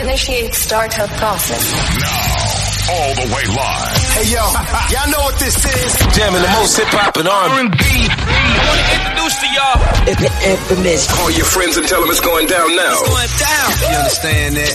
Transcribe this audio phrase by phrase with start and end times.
[0.00, 1.62] Initiate startup process.
[1.72, 3.96] Now, all the way live.
[4.14, 4.44] Hey yo,
[4.92, 5.96] y'all know what this is.
[6.14, 7.32] Jamming the most hip hop and R&B.
[7.32, 9.80] I want to introduce to y'all.
[10.52, 11.10] Infamous.
[11.12, 12.92] Call your friends and tell them it's going down now.
[13.00, 13.68] It's going down.
[13.90, 14.74] You understand that?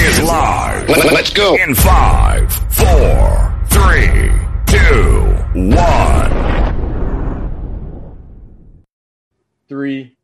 [0.00, 0.88] Is live.
[0.88, 1.54] Let- Let's go.
[1.56, 4.30] In five, four, three,
[4.66, 5.34] two,
[5.74, 6.30] one.
[9.68, 10.16] Three.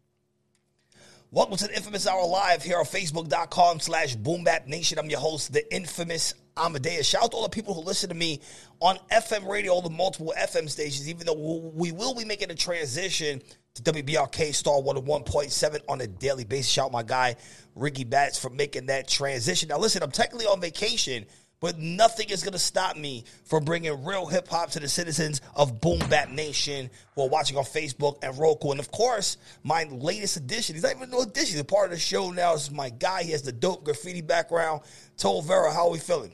[1.33, 4.97] Welcome to the Inphamus Hour Live here on Facebook.com slash Boombap Nation.
[4.97, 7.05] I'm your host, the Inphamus Amadeuz.
[7.05, 8.41] Shout out to all the people who listen to me
[8.79, 12.55] on FM radio, all the multiple FM stations, even though we will be making a
[12.55, 13.43] transition
[13.75, 16.71] to WBRK Star 101.7 on a daily basis.
[16.71, 17.35] Shout out my guy,
[17.75, 19.69] Ricky Batts, for making that transition.
[19.69, 21.27] Now, listen, I'm technically on vacation,
[21.61, 25.41] but nothing is going to stop me from bringing real hip hop to the citizens
[25.55, 28.71] of Boom Bap Nation who are watching on Facebook and Roku.
[28.71, 31.93] And of course, my latest addition, he's not even no addition, he's a part of
[31.93, 32.55] the show now.
[32.55, 33.23] This is my guy.
[33.23, 34.83] He has the dope graffiti background.
[35.17, 36.33] Tone Viera, how are we feeling?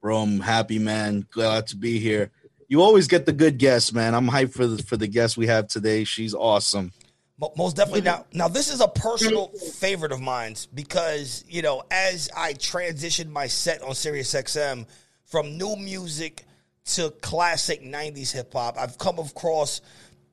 [0.00, 1.26] Bro, I'm happy, man.
[1.30, 2.30] Glad to be here.
[2.68, 4.14] You always get the good guests, man.
[4.14, 6.04] I'm hyped for the for the guest we have today.
[6.04, 6.92] She's awesome.
[7.38, 8.02] Mo- Most definitely.
[8.02, 8.38] Mm-hmm.
[8.38, 13.30] Now, now this is a personal favorite of mine because you know, as I transitioned
[13.30, 14.86] my set on Sirius XM
[15.24, 16.44] from new music
[16.86, 19.80] to classic '90s hip hop, I've come across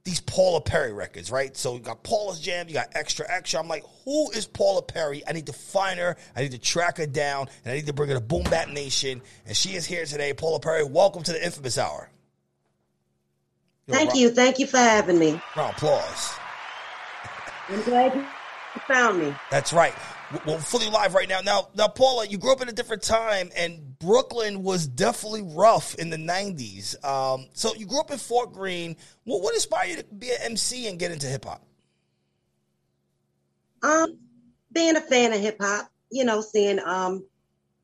[0.04, 1.56] these Paula Perry records, right?
[1.56, 3.60] So you got Paula's Jam, you got Extra Extra.
[3.60, 5.24] I'm like, who is Paula Perry?
[5.28, 6.18] I need to find her.
[6.36, 8.70] I need to track her down, and I need to bring her to Boom Bap
[8.70, 9.22] Nation.
[9.46, 10.34] And she is here today.
[10.34, 12.10] Paula Perry, welcome to the Inphamus Hour.
[13.88, 14.30] Yo, Thank you.
[14.32, 15.42] Thank you for having me.
[15.56, 16.34] Round applause.
[17.72, 18.26] I'm glad you
[18.88, 19.34] found me.
[19.50, 19.94] That's right.
[20.46, 21.40] We're fully live right now.
[21.42, 25.96] Now, now, Paula, you grew up in a different time, and Brooklyn was definitely rough
[25.96, 27.04] in the '90s.
[27.04, 28.98] Um, so you grew up in Fort Greene.
[29.24, 31.66] What, what inspired you to be an MC and get into hip hop?
[33.84, 34.18] Um,
[34.72, 37.26] being a fan of hip hop, you know, seeing um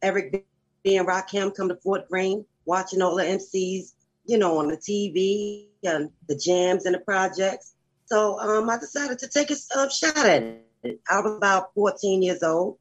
[0.01, 0.45] Eric
[0.83, 3.93] B and Rakim come to Fort Greene, watching all the MCs,
[4.25, 7.73] you know, on the TV and the jams and the projects.
[8.07, 10.43] So um, I decided to take a uh, shot at
[10.83, 11.01] it.
[11.09, 12.77] I was about 14 years old,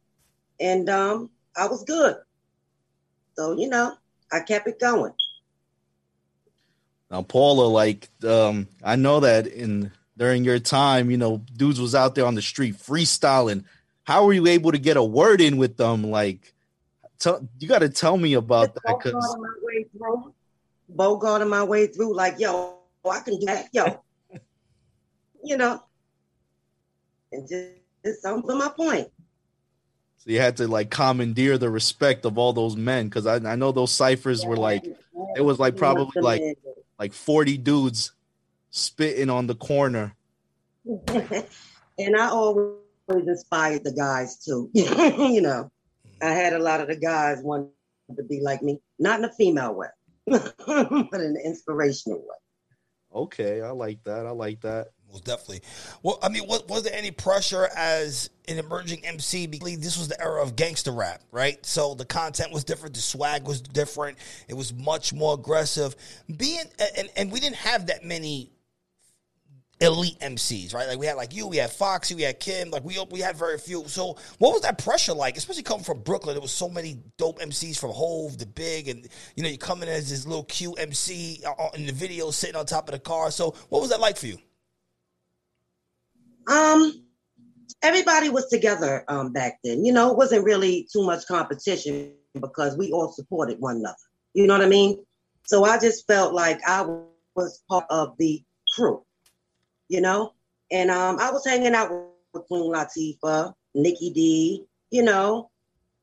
[0.60, 2.16] and um, I was good.
[3.36, 3.94] So you know,
[4.32, 5.12] I kept it going.
[7.10, 11.94] Now, Paula, like, um, I know that in during your time, you know, dudes was
[11.94, 13.64] out there on the street freestyling.
[14.04, 16.04] How were you able to get a word in with them?
[16.04, 16.54] Like,
[17.18, 20.34] tell, you got to tell me about that because Bogarting my way through.
[20.94, 22.78] Bogarting my way through, like, yo,
[23.08, 24.02] I can do that, yo.
[25.46, 25.82] You know,
[27.32, 27.68] and just,
[28.04, 29.08] just some for my point.
[30.18, 33.56] so you had to like commandeer the respect of all those men because I, I
[33.56, 34.84] know those ciphers were like
[35.36, 36.58] it was like probably like
[36.98, 38.12] like 40 dudes
[38.70, 40.14] spitting on the corner.
[41.08, 42.76] and I always
[43.08, 44.70] inspired the guys too.
[44.74, 45.70] you know,
[46.22, 47.70] I had a lot of the guys wanted
[48.16, 49.88] to be like me, not in a female way,
[50.26, 52.36] but in an inspirational way.
[53.14, 54.26] Okay, I like that.
[54.26, 54.88] I like that.
[55.16, 55.62] Most definitely.
[56.02, 59.46] Well, I mean, was, was there any pressure as an emerging MC?
[59.46, 61.64] Because this was the era of gangster rap, right?
[61.64, 65.96] So the content was different, the swag was different, it was much more aggressive.
[66.36, 66.64] Being
[66.98, 68.50] and, and we didn't have that many
[69.80, 70.88] elite MCs, right?
[70.88, 73.36] Like we had like you, we had Foxy, we had Kim, like we we had
[73.36, 73.84] very few.
[73.88, 75.36] So what was that pressure like?
[75.36, 79.08] Especially coming from Brooklyn, there was so many dope MCs from Hov, the Big, and
[79.34, 82.56] you know you come in as this little cute MC uh, in the video, sitting
[82.56, 83.30] on top of the car.
[83.30, 84.38] So what was that like for you?
[86.48, 87.06] Um,
[87.82, 89.84] everybody was together um back then.
[89.84, 93.96] You know, it wasn't really too much competition because we all supported one another.
[94.34, 95.04] You know what I mean?
[95.44, 96.82] So I just felt like I
[97.34, 98.42] was part of the
[98.74, 99.02] crew.
[99.88, 100.32] You know,
[100.70, 104.64] and um, I was hanging out with Queen Latifah, Nikki D.
[104.90, 105.50] You know,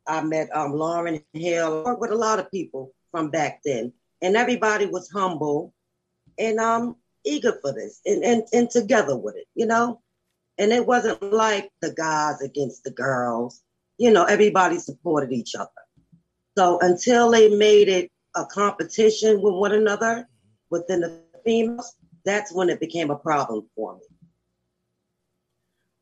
[0.07, 1.83] I met um Lauryn Hill.
[1.83, 5.73] Worked with a lot of people from back then, and everybody was humble
[6.39, 6.95] and um
[7.25, 9.47] eager for this and and, and together with it.
[9.55, 9.99] You know.
[10.57, 13.61] And it wasn't like the guys against the girls.
[13.97, 15.69] You know, everybody supported each other.
[16.57, 20.27] So until they made it a competition with one another
[20.69, 21.95] within the females,
[22.25, 24.01] that's when it became a problem for me.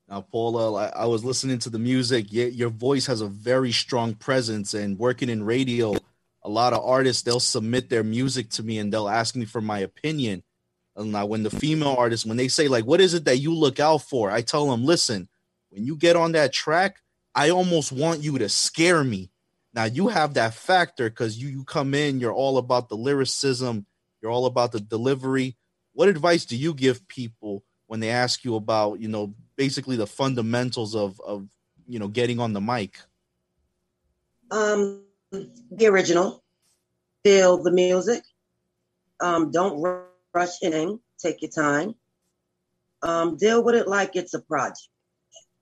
[0.09, 2.33] Now, Paula, I, I was listening to the music.
[2.33, 5.95] Your, your voice has a very strong presence, and working in radio,
[6.43, 9.61] a lot of artists they'll submit their music to me and they'll ask me for
[9.61, 10.43] my opinion.
[11.05, 13.79] Now, when the female artists, when they say like, "What is it that you look
[13.79, 15.29] out for?" I tell them, "Listen,
[15.69, 16.97] when you get on that track,
[17.33, 19.31] I almost want you to scare me."
[19.73, 23.85] Now you have that factor because you you come in, you're all about the lyricism,
[24.21, 25.57] you're all about the delivery.
[25.93, 30.07] What advice do you give people when they ask you about, you know, basically the
[30.07, 31.47] fundamentals of of
[31.87, 32.99] you know getting on the mic?
[34.49, 36.43] Um, the original.
[37.23, 38.23] Feel the music.
[39.21, 39.79] Um, don't
[40.33, 40.99] rush in.
[41.19, 41.95] Take your time.
[43.03, 44.87] Um, deal with it like it's a project.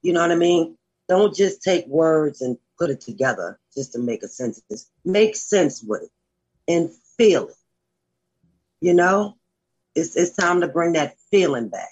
[0.02, 0.78] You know what I mean?
[1.08, 4.90] Don't just take words and put it together just to make a sentence.
[5.04, 6.12] Make sense with it
[6.68, 7.56] and feel it.
[8.82, 9.36] You know,
[9.96, 11.90] it's it's time to bring that feeling back.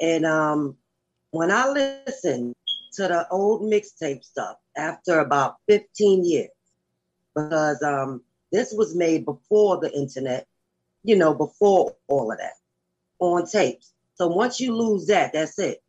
[0.00, 0.76] And um,
[1.30, 2.54] when I listen
[2.94, 6.50] to the old mixtape stuff after about 15 years,
[7.34, 8.22] because um,
[8.52, 10.46] this was made before the internet,
[11.06, 12.54] you know, before all of that
[13.20, 13.92] on tapes.
[14.16, 15.82] So once you lose that, that's it.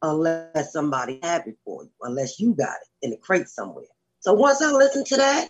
[0.00, 3.86] Unless somebody had it for you, unless you got it in a crate somewhere.
[4.20, 5.48] So once I listened to that,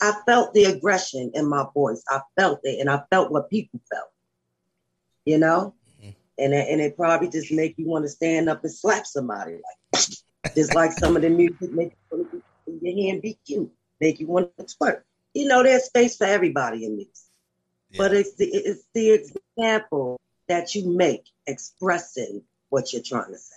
[0.00, 2.02] I felt the aggression in my voice.
[2.08, 4.08] I felt it, and I felt what people felt.
[5.24, 6.10] You know, mm-hmm.
[6.38, 9.52] and it, and it probably just make you want to stand up and slap somebody,
[9.94, 13.38] like just like some of the music make you want to be, your hand be
[13.44, 13.70] cute,
[14.00, 15.02] make you want to twerk.
[15.34, 17.25] You know, there's space for everybody in this,
[17.96, 19.10] but it's the it's the
[19.56, 23.56] example that you make expressing what you're trying to say.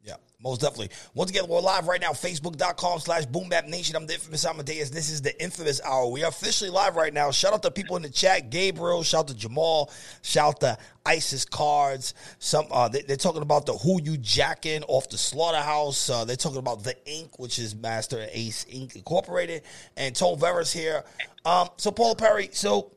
[0.00, 0.90] Yeah, most definitely.
[1.14, 3.96] Once again, we're live right now, facebook.com slash boombapnation.
[3.96, 4.90] I'm the Inphamus Amadeuz.
[4.90, 6.06] This is the Inphamus Hour.
[6.06, 7.30] We are officially live right now.
[7.32, 8.48] Shout out to people in the chat.
[8.50, 9.90] Gabriel, shout out to Jamal,
[10.22, 12.14] shout out to ISIS cards.
[12.38, 16.08] Some uh, they, are talking about the who you jacking off the slaughterhouse.
[16.08, 18.94] Uh, they're talking about the Ink, which is Masta Ace Inc.
[18.94, 19.62] Incorporated,
[19.96, 21.02] and Tone Viera's here.
[21.44, 22.92] Um, so Paul Perry, so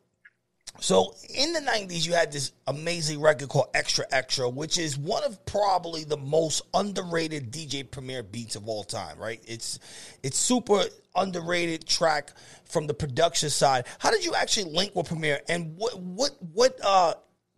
[0.82, 5.24] so in the 90s, you had this amazing record called Extra Extra, which is one
[5.24, 9.40] of probably the most underrated DJ Premier beats of all time, right?
[9.46, 9.78] It's
[10.24, 10.84] it's super
[11.16, 12.34] underrated track
[12.66, 13.86] from the production side.
[14.00, 17.14] How did you actually link with Premier and what what what uh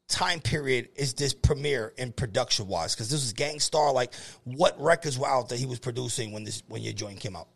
[0.10, 2.94] time period is this Premier in production wise?
[2.94, 3.94] Because this was Gang Starr.
[3.94, 7.38] Like, what records were out that he was producing when this when your joint came
[7.38, 7.48] out?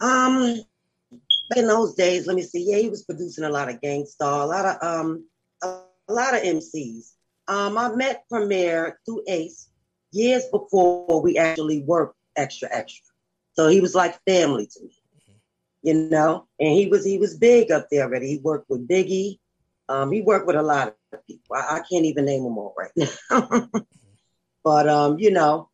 [0.00, 0.62] Um,
[1.56, 2.64] in those days, let me see.
[2.68, 5.26] Yeah, he was producing a lot of Gang Starr, a lot of um,
[5.62, 5.66] a,
[6.08, 7.12] a lot of MCs.
[7.48, 9.70] Um, I met Premier through Ace
[10.12, 13.04] years before we actually worked extra extra.
[13.54, 14.92] So he was like family to me,
[15.82, 16.46] you know.
[16.60, 18.28] And he was he was big up there already.
[18.28, 19.38] He worked with Biggie.
[19.88, 21.56] Um, he worked with a lot of people.
[21.56, 23.68] I, I can't even name them all right now.
[24.64, 25.70] but um, you know,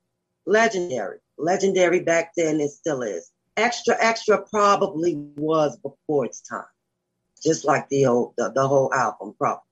[0.47, 2.61] legendary, legendary back then.
[2.61, 3.31] It still is.
[3.57, 6.65] Extra Extra probably was before its time,
[7.43, 9.63] just like the whole the, the whole album probably.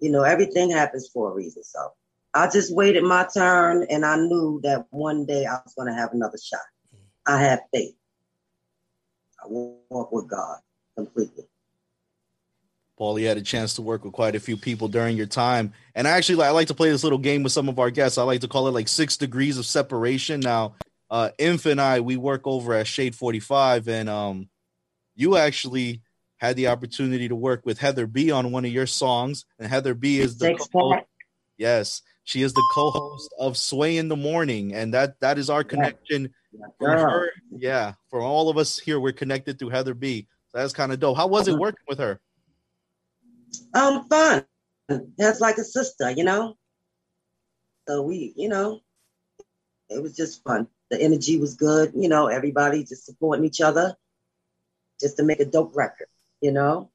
[0.00, 1.62] You know, everything happens for a reason.
[1.62, 1.92] So
[2.34, 5.94] I just waited my turn, and I knew that one day I was going to
[5.94, 6.60] have another shot.
[7.26, 7.94] I have faith.
[9.42, 10.58] I walk with God
[10.96, 11.44] completely.
[12.96, 15.72] Paul, you had a chance to work with quite a few people during your time.
[15.94, 18.16] And I actually I like to play this little game with some of our guests.
[18.16, 20.40] I like to call it like six degrees of separation.
[20.40, 20.74] Now,
[21.10, 24.48] uh Inf and I, we work over at Shade 45, and um
[25.14, 26.02] you actually
[26.38, 29.46] had the opportunity to work with Heather B on one of your songs.
[29.58, 31.02] And Heather B is the
[31.56, 35.64] yes, she is the co-host of Sway in the Morning, and that that is our
[35.64, 36.34] connection.
[36.78, 37.10] From Girl.
[37.10, 40.26] her, yeah, for all of us here, we're connected through Heather B.
[40.48, 41.16] So that's kind of dope.
[41.16, 42.18] How was it working with her?
[43.74, 44.44] Um, fun.
[45.18, 46.54] That's like a sister, you know.
[47.88, 48.80] So we, you know,
[49.88, 50.66] it was just fun.
[50.90, 52.28] The energy was good, you know.
[52.28, 53.96] Everybody just supporting each other,
[55.00, 56.08] just to make a dope record,
[56.40, 56.90] you know,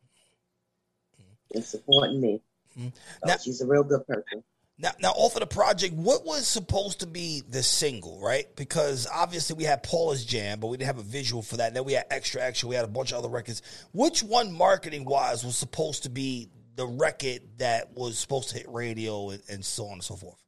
[1.19, 1.57] mm-hmm.
[1.57, 2.41] and supporting me.
[2.77, 2.89] Mm-hmm.
[2.89, 4.43] So Now- she's a real good person.
[4.81, 8.47] Now, now, off of the project, what was supposed to be the single, right?
[8.55, 11.75] Because obviously we had Paula's Jam, but we didn't have a visual for that.
[11.75, 13.61] Then we had Extra Action, We had a bunch of other records.
[13.91, 18.67] Which one, marketing wise, was supposed to be the record that was supposed to hit
[18.69, 20.41] radio and, and so on and so forth?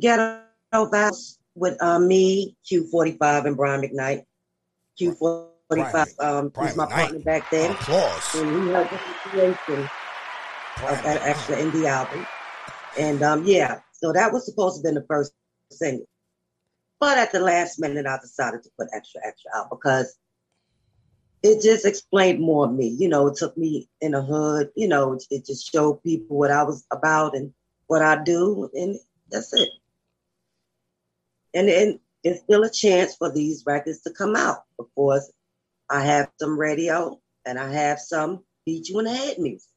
[0.00, 0.40] Ghetto
[0.72, 4.24] Vows with uh, me, Q45, and Brian McKnight.
[5.00, 5.48] Q45
[6.20, 6.90] um, Brian was my McKnight.
[6.90, 7.70] partner back then.
[7.72, 8.34] Applause.
[8.34, 9.00] And he helped the.
[9.32, 9.88] Brian
[10.86, 12.26] of that extra indie album.
[12.98, 15.32] And um, yeah, so that was supposed to have been the first
[15.70, 16.06] single.
[17.00, 20.16] But at the last minute, I decided to put extra, extra out because
[21.42, 22.88] it just explained more of me.
[22.88, 26.36] You know, it took me in the hood, you know, it, it just showed people
[26.36, 27.52] what I was about and
[27.86, 28.68] what I do.
[28.74, 28.98] And
[29.30, 29.68] that's it.
[31.54, 35.32] And, then it's still a chance for these records to come out because
[35.88, 39.70] I have some radio and I have some beat you in the head music.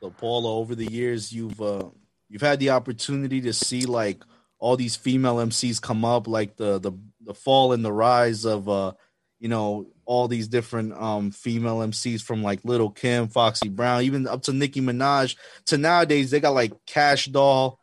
[0.00, 1.88] So Paula, over the years, you've uh,
[2.28, 4.22] you've had the opportunity to see like
[4.58, 8.68] all these female MCs come up, like the the the fall and the rise of
[8.68, 8.92] uh,
[9.38, 14.26] you know, all these different um female MCs from like Little Kim, Foxy Brown, even
[14.26, 15.36] up to Nicki Minaj.
[15.66, 17.78] To nowadays, they got like Kash Doll.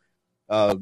[0.49, 0.75] Uh,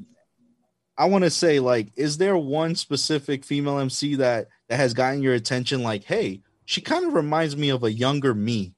[1.02, 5.24] I want to say, like, is there one specific female MC that that has gotten
[5.24, 5.82] your attention?
[5.82, 8.76] Like, hey, she kind of reminds me of a younger me,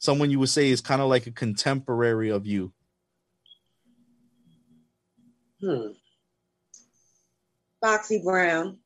[0.00, 2.72] someone you would say is kind of like a contemporary of you.
[5.60, 5.92] Hmm.
[7.80, 8.78] Foxy Brown.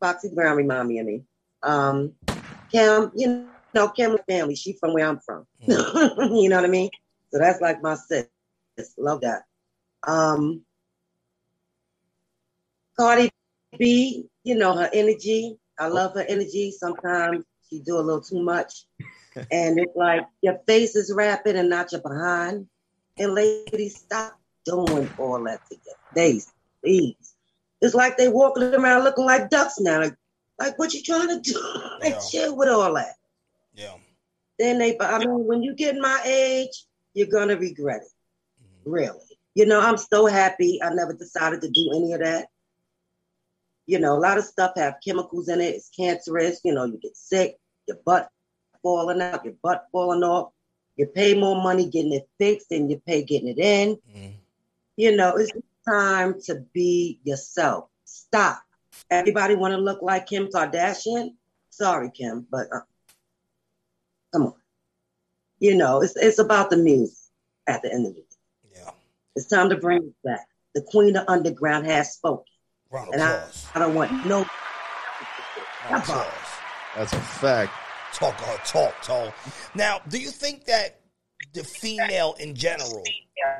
[0.00, 1.22] Foxy Brown remind me of me.
[1.62, 2.14] Um,
[2.72, 4.56] Kim, you know, Kim family.
[4.56, 5.46] She from where I'm from.
[5.60, 6.90] you know what I mean?
[7.32, 8.26] So that's like my sis.
[8.98, 9.42] Love that.
[10.06, 10.62] Um,
[12.98, 13.30] Cardi
[13.78, 15.58] B, you know her energy.
[15.78, 16.72] I love her energy.
[16.72, 18.86] Sometimes she do a little too much,
[19.50, 22.66] and it's like your face is rapid and not your behind.
[23.18, 25.96] And ladies, stop doing all that together.
[26.14, 26.52] Days,
[26.82, 27.34] please.
[27.80, 30.00] It's like they walking around looking like ducks now.
[30.00, 30.14] Like,
[30.58, 31.60] like what you trying to do?
[32.00, 32.20] like Yeah.
[32.30, 33.14] chill with all that.
[33.74, 33.94] Yeah.
[34.58, 38.08] Then they, I mean, when you get my age, you're gonna regret it.
[38.62, 38.90] Mm-hmm.
[38.90, 39.27] Really.
[39.58, 42.46] You know, I'm so happy I never decided to do any of that.
[43.86, 45.74] You know, a lot of stuff have chemicals in it.
[45.74, 46.60] It's cancerous.
[46.62, 47.56] You know, you get sick,
[47.88, 48.28] your butt
[48.84, 50.52] falling out, your butt falling off.
[50.94, 53.96] You pay more money getting it fixed than you pay getting it in.
[53.96, 54.34] Mhm.
[54.96, 55.50] You know, it's
[55.84, 57.88] time to be yourself.
[58.04, 58.62] Stop.
[59.10, 61.34] Everybody want to look like Kim Kardashian.
[61.70, 62.82] Sorry, Kim, but uh,
[64.32, 64.62] come on.
[65.58, 67.18] You know, it's it's about the music
[67.66, 68.27] at the end of the day.
[69.38, 70.44] It's time to bring it back.
[70.74, 72.44] The queen of underground has spoken.
[72.90, 73.66] Round And I, applause.
[73.72, 76.26] I don't want no Round of applause.
[76.96, 77.72] That's a fact.
[78.14, 79.32] Talk, uh, talk, talk.
[79.76, 81.02] Now, do you think that
[81.52, 83.04] the female in general,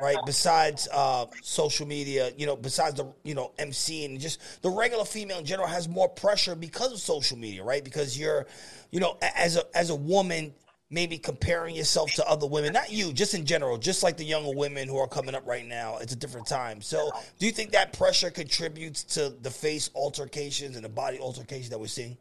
[0.01, 4.69] right, besides uh, social media, you know, besides the, you know, MC and just the
[4.69, 7.85] regular female in general has more pressure because of social media, right?
[7.85, 8.47] Because you're,
[8.91, 10.53] you know, as a as a woman,
[10.89, 14.55] maybe comparing yourself to other women, not you, just in general, just like the younger
[14.55, 15.97] women who are coming up right now.
[15.97, 16.81] It's a different time.
[16.81, 21.69] So, do you think that pressure contributes to the face altercations and the body altercations
[21.69, 22.17] that we're seeing?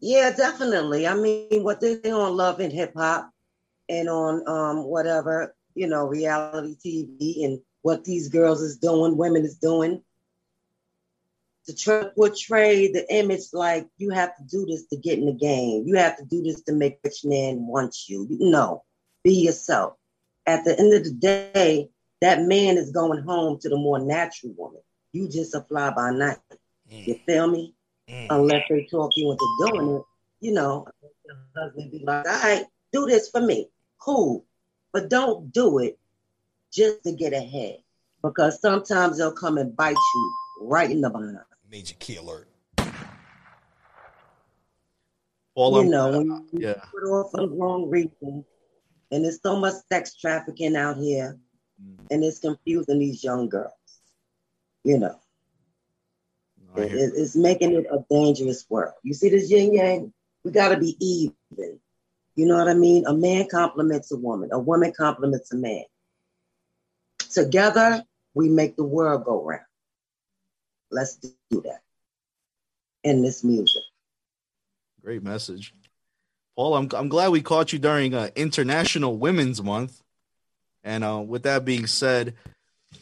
[0.00, 1.06] Yeah, definitely.
[1.06, 3.30] I mean, what they on Love and Hip Hop
[3.88, 9.44] and on um whatever, you know, reality TV and what these girls is doing, women
[9.44, 10.02] is doing.
[11.66, 15.32] To try portray the image like you have to do this to get in the
[15.32, 15.84] game.
[15.86, 18.26] You have to do this to make rich man want you.
[18.30, 18.82] No,
[19.22, 19.94] be yourself.
[20.46, 21.88] At the end of the day,
[22.20, 24.82] that man is going home to the more natural woman.
[25.12, 26.38] You just a fly by night.
[26.90, 27.74] You feel me?
[28.10, 28.26] Mm.
[28.28, 30.02] unless they talk you into doing it,
[30.40, 30.86] you know,
[31.24, 33.70] your husband be like, all right, do this for me.
[33.98, 34.44] Cool.
[34.92, 35.98] But don't do it
[36.72, 37.78] just to get ahead.
[38.22, 41.38] Because sometimes they'll come and bite you right in the behind.
[41.74, 42.48] Major key alert.
[45.56, 46.84] Paul, you I'm- know, when you yeah.
[46.92, 48.44] put off for the wrong reason.
[49.10, 51.36] And there's so much sex trafficking out here,
[52.12, 53.72] and it's confusing these young girls.
[54.84, 55.18] You know,
[56.76, 58.94] it, it- it's making it a dangerous world.
[59.02, 60.12] You see this yin yang?
[60.44, 61.80] We got to be even.
[62.36, 63.04] You know what I mean?
[63.06, 65.82] A man compliments a woman, a woman compliments a man.
[67.32, 69.62] Together, we make the world go round.
[70.94, 71.80] Let's do that.
[73.02, 73.82] In this music.
[75.02, 75.74] Great message.
[76.54, 80.00] Paul, I'm I'm glad we caught you during uh, International Women's Month.
[80.84, 82.34] And uh, with that being said,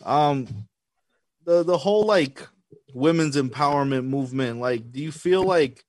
[0.05, 0.67] um
[1.45, 2.49] the the whole like
[2.95, 5.85] women's empowerment movement, like do you feel like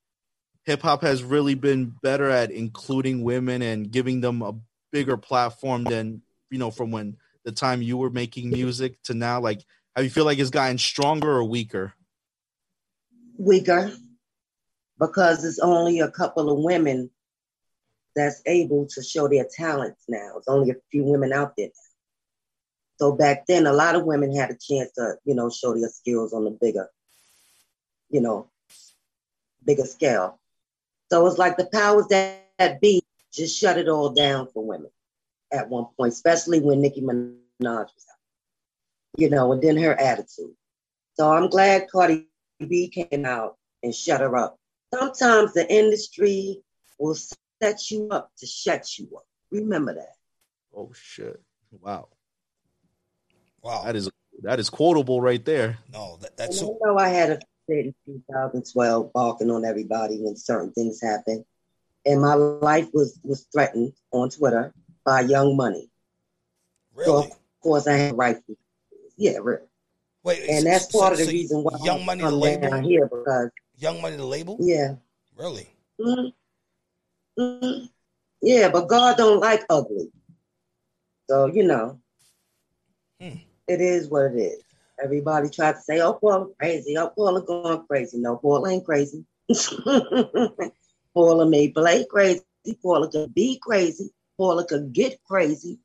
[0.65, 4.55] hip hop has really been better at including women and giving them a
[4.91, 9.39] bigger platform than, you know, from when the time you were making music to now
[9.39, 9.63] like
[9.95, 11.93] have you feel like it's gotten stronger or weaker?
[13.37, 13.91] Weaker
[14.99, 17.09] because it's only a couple of women
[18.15, 20.33] that's able to show their talents now.
[20.37, 21.69] It's only a few women out there.
[22.99, 25.89] So back then, a lot of women had a chance to, you know, show their
[25.89, 26.87] skills on the bigger,
[28.09, 28.49] you know,
[29.65, 30.39] bigger scale.
[31.11, 34.91] So it's like the powers that, that be just shut it all down for women
[35.51, 38.12] at one point, especially when Nicki Minaj was out,
[39.17, 40.53] you know, and then her attitude.
[41.15, 42.27] So I'm glad Cardi
[42.59, 44.57] B came out and shut her up.
[44.93, 46.61] Sometimes the industry
[46.99, 47.15] will
[47.61, 49.25] set you up to shut you up.
[49.51, 50.15] Remember that.
[50.75, 51.41] Oh shit.
[51.71, 52.07] Wow.
[53.61, 53.83] Wow.
[53.85, 54.09] That is
[54.41, 55.77] that is quotable right there.
[55.91, 60.17] no, that, And that's I know I had a fit in 2012 barking on everybody
[60.19, 61.45] when certain things happened.
[62.05, 64.73] And my life was, was threatened on Twitter
[65.05, 65.89] by Young Money.
[67.05, 67.31] So, Really?
[67.31, 68.37] of course, I had right.
[69.17, 69.67] Yeah, really.
[70.23, 72.69] Wait, And so- that's so- part of the so reason why Young Money the label.
[72.69, 74.57] down here because, Young Money the label.
[74.59, 74.95] yeah.
[75.35, 75.67] Really?
[75.99, 76.33] Mhm.
[77.39, 77.89] Mhm.
[78.41, 80.11] Yeah, but God don't like ugly.
[81.29, 81.99] So, you know,
[83.19, 83.37] Hmm.
[83.67, 84.63] it is what it is.
[85.03, 86.97] Everybody tried to say, "Oh, Paula crazy.
[86.97, 89.25] Oh, Paula going crazy." No, Paula ain't crazy.
[91.13, 92.43] Paula may play crazy.
[92.81, 94.11] Paula could be crazy.
[94.37, 95.79] Paula could get crazy,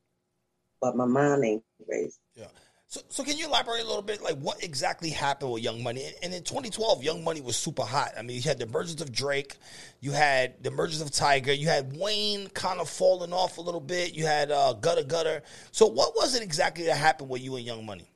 [0.80, 2.18] but my mind ain't crazy.
[2.34, 2.48] Yeah.
[2.90, 6.10] So, so can you elaborate a little bit, like what exactly happened with Young Money?
[6.22, 8.12] And in 2012, Young Money was super hot.
[8.18, 9.56] I mean, you had the emergence of Drake,
[10.00, 13.82] you had the emergence of Tyga, you had Wayne kind of falling off a little
[13.82, 15.42] bit, you had uh, Gudda Gudda.
[15.70, 18.08] So, what was it exactly that happened with you and Young Money?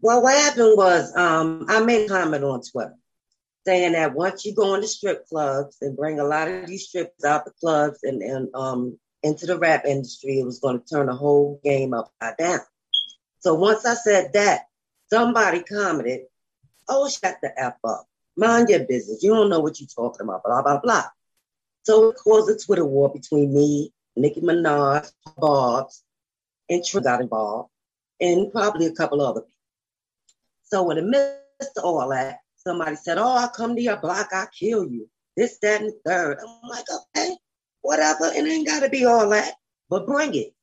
[0.00, 2.96] Well, what happened was um, I made a comment on Twitter
[3.66, 7.22] saying that once you go into strip clubs and bring a lot of these strippers
[7.22, 11.06] out the clubs and, and um, into the rap industry, it was going to turn
[11.06, 12.60] the whole game upside down.
[13.40, 14.66] So once I said that,
[15.10, 16.22] somebody commented,
[16.88, 19.22] "Oh, shut the f up, mind your business.
[19.22, 21.04] You don't know what you're talking about." Blah blah blah.
[21.82, 26.04] So it caused a Twitter war between me, Nicki Minaj, Bobs,
[26.68, 27.70] and Trey got involved,
[28.20, 29.52] and probably a couple other people.
[30.62, 34.28] So in the midst of all that, somebody said, Oh, I'll come to your block,
[34.32, 35.08] I'll kill you.
[35.36, 36.38] This, that, and third.
[36.40, 37.11] I'm like, okay,
[37.82, 38.26] whatever.
[38.26, 39.54] It ain't gotta be all that,
[39.88, 40.54] but bring it.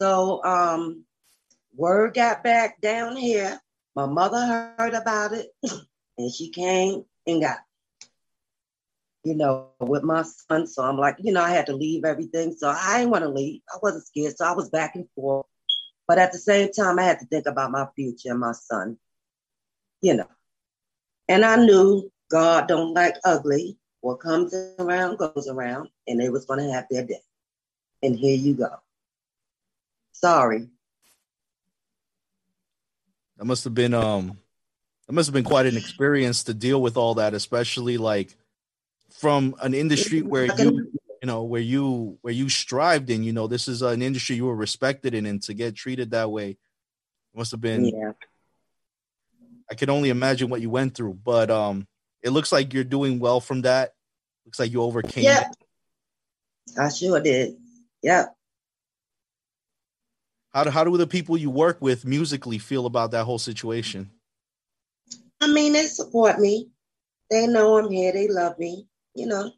[0.00, 1.04] So um
[1.76, 3.60] word got back down here.
[3.94, 5.48] My mother heard about it
[6.18, 7.58] and she came and got
[9.24, 10.66] you know, with my son.
[10.66, 12.54] So I'm like, you know, I had to leave everything.
[12.56, 13.60] So I didn't want to leave.
[13.72, 14.36] I wasn't scared.
[14.36, 15.46] So I was back and forth.
[16.08, 18.98] But at the same time, I had to think about my future and my son,
[20.00, 20.28] you know.
[21.28, 23.76] And I knew God don't like ugly.
[24.00, 27.20] What comes around goes around, and they was going to have their day.
[28.02, 28.70] And here you go.
[30.12, 30.68] Sorry.
[33.36, 34.38] That must have been um
[35.06, 38.36] that must have been quite an experience to deal with all that, especially like
[39.10, 40.92] from an industry where you
[41.22, 44.46] you know where you where you strived in you know this is an industry you
[44.46, 46.56] were respected in and to get treated that way
[47.34, 48.12] must have been Yeah.
[49.70, 51.86] i can only imagine what you went through but um
[52.22, 53.94] it looks like you're doing well from that
[54.44, 55.48] looks like you overcame Yeah.
[55.50, 56.78] it.
[56.78, 57.56] I sure did.
[58.02, 58.26] Yeah.
[60.52, 64.10] how do, how do the people you work with musically feel about that whole situation
[65.42, 66.68] I mean, they support me.
[67.30, 68.12] They know I'm here.
[68.12, 69.50] They love me, you know.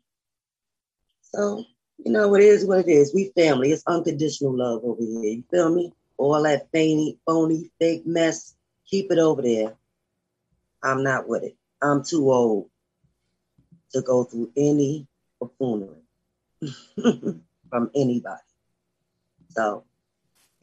[1.23, 1.65] So,
[1.99, 3.13] you know, it is what it is.
[3.13, 3.73] We family.
[3.73, 5.23] It's unconditional love over here.
[5.25, 5.93] You feel me?
[6.19, 8.55] All that phony, phony, fake mess,
[8.87, 9.75] keep it over there.
[10.85, 11.57] I'm not with it.
[11.83, 12.71] I'm too old
[13.93, 15.07] to go through any
[15.41, 16.03] buffoonery
[17.71, 18.41] from anybody.
[19.51, 19.85] So,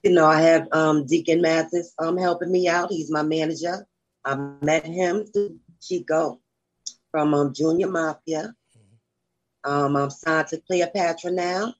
[0.03, 2.91] you know, I have um, Deacon Mathis um, helping me out.
[2.91, 3.86] He's my manager.
[4.25, 6.39] I met him through Chico
[7.12, 8.53] from um, Junior Mafia.
[9.63, 11.73] Um, I'm signed to Cleopatra now.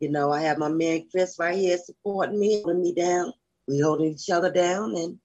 [0.00, 3.32] You know, I have my man Chris right here supporting me, holding me down.
[3.68, 5.18] We holding each other down, and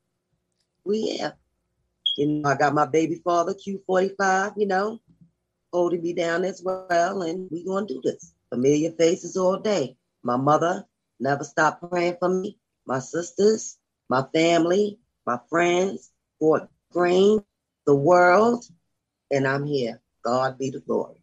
[0.85, 1.31] we yeah.
[2.19, 4.53] You know, I got my baby father Q45.
[4.57, 4.99] You know,
[5.71, 8.33] holding me down as well, and we gonna do this.
[8.49, 9.95] Familiar faces all day.
[10.23, 10.85] My mother
[11.21, 12.57] never stopped praying for me.
[12.85, 13.77] My sisters,
[14.09, 17.39] my family, my friends, Fort Green,
[17.85, 18.65] the world,
[19.31, 20.01] and I'm here.
[20.21, 21.21] God be the glory.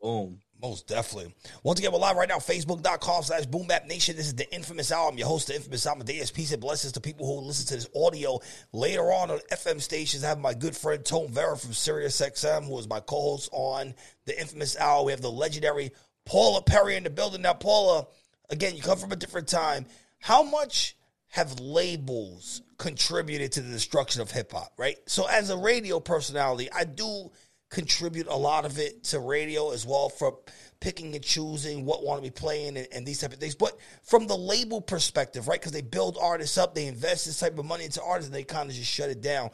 [0.00, 1.34] boom Most definitely.
[1.62, 4.16] Once again, we're live right now, facebook.com slash Boom Bap Nation.
[4.16, 5.10] This is the Inphamus Hour.
[5.10, 6.34] I'm your host, the Inphamus Amadeuz.
[6.34, 8.40] Peace and blessings to people who listen to this audio
[8.72, 10.22] later on on FM stations.
[10.22, 13.94] I have my good friend Tone Viera from Sirius XM, who is my co-host on
[14.26, 15.04] the Inphamus Hour.
[15.04, 15.92] We have the legendary
[16.26, 17.40] Paula Perry in the building.
[17.40, 18.06] Now, Paula,
[18.50, 19.86] again, you come from a different time.
[20.18, 20.94] How much
[21.28, 24.96] have labels contributed to the destruction of hip hop, right?
[25.06, 27.30] So, as a radio personality, I do
[27.70, 30.38] contribute a lot of it to radio as well for
[30.80, 33.54] picking and choosing what want to be playing and, and these type of things.
[33.54, 35.60] But from the label perspective, right?
[35.60, 38.44] Because they build artists up, they invest this type of money into artists, and they
[38.44, 39.50] kind of just shut it down.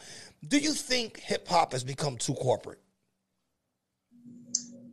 [0.46, 2.80] Do you think hip hop has become too corporate?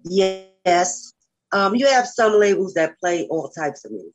[0.04, 1.14] Yes.
[1.52, 4.14] Um, you have some labels that play all types of music.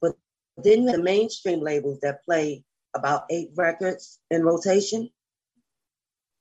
[0.00, 0.12] But
[0.58, 5.08] then you have the mainstream labels that play about eight records in rotation.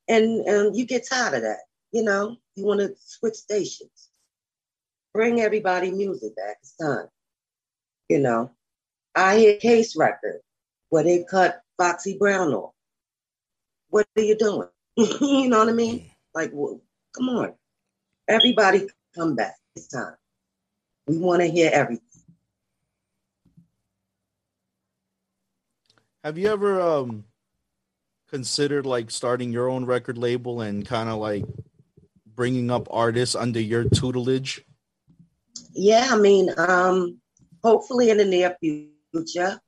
[0.07, 1.59] And and you get tired of that.
[1.91, 4.09] You know, you want to switch stations.
[5.13, 6.57] Bring everybody music back.
[6.61, 7.07] It's time.
[8.09, 8.51] You know.
[9.13, 10.39] I hear case record
[10.89, 12.73] where they cut Foxy Brown off.
[13.89, 14.69] What are you doing?
[14.95, 16.09] you know what I mean?
[16.33, 16.79] Like, well,
[17.13, 17.53] come on.
[18.27, 19.55] Everybody come back.
[19.75, 20.15] It's time.
[21.07, 22.05] We want to hear everything.
[26.23, 27.23] have you ever um
[28.31, 31.43] considered like starting your own record label and kind of like
[32.25, 34.65] bringing up artists under your tutelage
[35.73, 37.19] Yeah, I mean, um,
[37.63, 39.59] hopefully in the near future.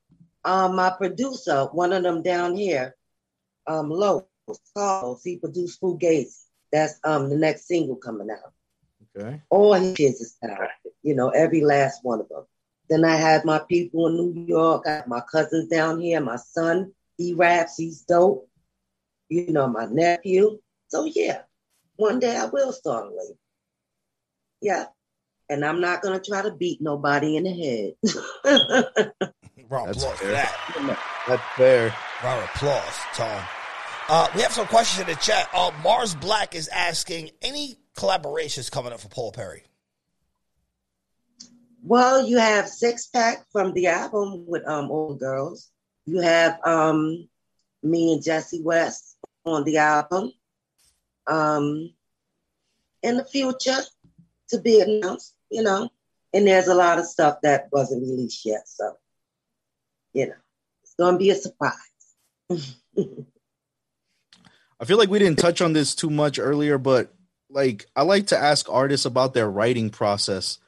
[0.45, 2.95] Um, my producer, one of them down here,
[3.67, 4.23] um, Lowe's,
[4.75, 6.33] Carlos, he produced Fugazi.
[6.71, 8.51] That's um the next single coming out.
[9.15, 9.41] Okay.
[9.49, 10.69] All his kids is talented,
[11.03, 12.45] you know, every last one of them.
[12.89, 16.37] Then I have my people in New York, I have my cousins down here, my
[16.37, 18.49] son, he raps, he's dope.
[19.33, 20.59] You know, my nephew.
[20.89, 21.41] So yeah,
[21.95, 23.39] one day I will start a label.
[24.61, 24.85] Yeah.
[25.49, 27.93] And I'm not gonna try to beat nobody in the head.
[29.69, 30.33] Round That's applause for fair.
[30.33, 30.99] that.
[31.27, 31.95] That's fair.
[32.23, 33.43] Round of applause, Tom.
[34.07, 35.49] Uh, we have some questions in the chat.
[35.51, 39.63] Uh, Mars Black is asking any collaborations coming up for Paul Perry.
[41.83, 45.71] Well, you have Six Pack from the album with um Old Girls.
[46.05, 47.27] You have um
[47.83, 50.31] me and Jesse West on the album.
[51.27, 51.93] Um
[53.01, 53.79] in the future
[54.49, 55.89] to be announced, you know.
[56.33, 58.67] And there's a lot of stuff that wasn't released yet.
[58.67, 58.97] So,
[60.13, 60.35] you know,
[60.83, 61.75] it's gonna be a surprise.
[64.79, 67.13] I feel like we didn't touch on this too much earlier, but
[67.49, 70.59] like I like to ask artists about their writing process.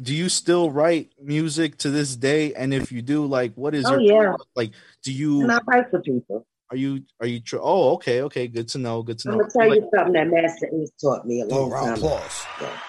[0.00, 2.54] Do you still write music to this day?
[2.54, 4.34] And if you do, like, what is Oh, your yeah.
[4.56, 4.72] like?
[5.02, 6.46] Do you And I write for people.
[6.70, 7.40] are you are you?
[7.40, 9.02] Tr- oh, okay, okay, good to know.
[9.02, 9.34] Good to know.
[9.34, 11.98] I'm gonna tell Like, you something that Masta Ace taught me a long time of
[11.98, 12.06] ago.
[12.06, 12.46] applause.
[12.60, 12.80] Yeah.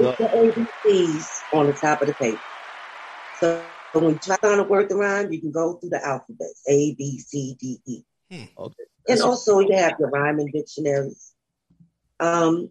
[0.00, 0.24] Write the
[0.86, 2.40] ABCs on the top of the paper.
[3.40, 3.62] So
[3.94, 7.56] when you try to work around, you can go through the alphabet A, B, C,
[7.60, 8.02] D, E.
[8.30, 8.44] Okay.
[8.58, 11.32] And That's- also you have your rhyming dictionaries.
[12.20, 12.70] Um,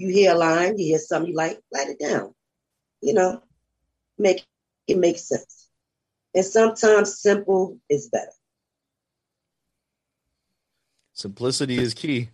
[0.00, 2.34] you hear a line, you hear something you like, write it down.
[3.02, 3.42] You know,
[4.18, 4.46] make
[4.86, 5.68] it make sense.
[6.34, 8.32] And sometimes simple is better.
[11.12, 12.30] Simplicity is key.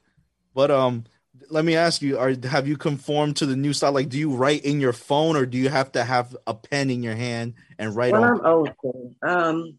[0.54, 1.04] But um
[1.50, 3.92] let me ask you, are have you conformed to the new style?
[3.92, 6.88] Like do you write in your phone or do you have to have a pen
[6.88, 9.14] in your hand and write Well, on I'm old school.
[9.22, 9.78] Um,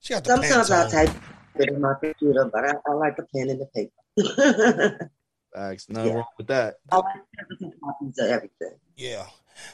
[0.00, 1.10] She got sometimes I type
[1.56, 5.10] it in my computer, but I, I like a pen and the paper.
[5.54, 5.88] facts?
[5.88, 6.14] Nothing Yeah.
[6.16, 6.76] wrong with that.
[6.92, 7.00] I
[7.82, 8.74] copies of everything.
[8.96, 9.26] Yeah.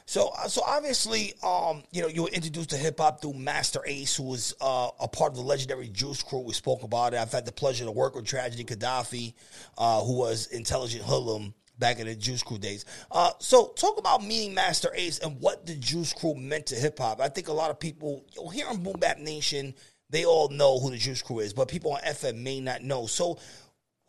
[0.05, 3.81] So, uh, so obviously, um, you know, you were introduced to hip hop through Masta
[3.87, 6.41] Ace, who was uh, a part of the legendary Juice Crew.
[6.41, 7.19] We spoke about it.
[7.19, 9.35] I've had the pleasure to work with Tragedy Khadafi,
[9.79, 12.85] uh, who was Intelligent Hoodlum back in the Juice Crew days.
[13.13, 16.99] Uh, so, talk about meeting Masta Ace and what the Juice Crew meant to hip
[16.99, 17.21] hop.
[17.21, 19.75] I think a lot of people you know, here on Boom Bap Nation,
[20.11, 23.07] they all know who the Juice Crew is, but people on FM may not know.
[23.07, 23.39] So,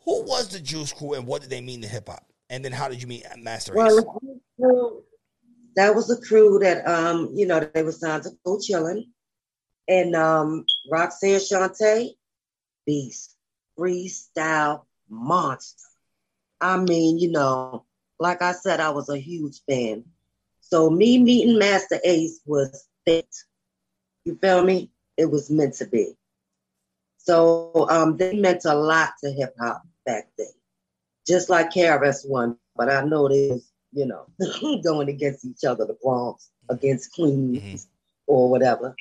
[0.08, 2.24] who was the Juice Crew and what did they mean to hip hop?
[2.48, 4.04] And then, how did you meet Masta Ace?
[4.56, 5.02] Well,
[5.76, 9.04] that was a crew that um, you know, they were signed to Cold Chillin'.
[9.86, 12.10] And um Roxanne Shante,
[12.86, 13.36] Beast,
[13.78, 15.84] freestyle monster.
[16.60, 17.84] I mean, you know,
[18.18, 20.04] like I said, I was a huge fan.
[20.60, 23.28] So me meeting Masta Ace was fit.
[24.24, 24.90] You feel me?
[25.16, 26.16] It was meant to be.
[27.18, 30.48] So um, they meant a lot to hip hop back then,
[31.26, 32.56] just like KRS One.
[32.74, 34.26] But I know they was, you know,
[34.82, 37.86] going against each other, the Bronx against Queens
[38.26, 38.96] or whatever.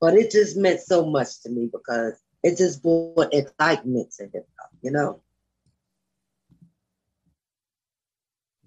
[0.00, 4.46] But it just meant so much to me because it just brought excitement to hip
[4.58, 5.20] hop, you know.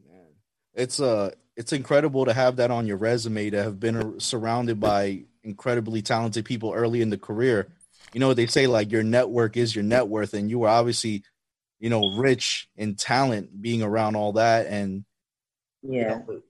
[0.07, 0.27] Man,
[0.73, 5.25] it's uh it's incredible to have that on your resume to have been surrounded by
[5.43, 7.67] incredibly talented people early in the career.
[8.13, 10.69] You know what they say like your network is your net worth and you were
[10.69, 11.23] obviously
[11.85, 15.05] you know rich in talent being around all that and
[15.83, 16.17] you Yeah.
[16.27, 16.41] know,